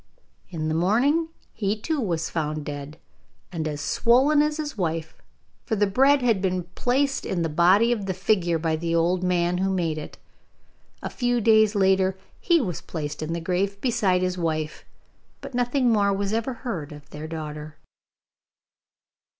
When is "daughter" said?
17.27-17.77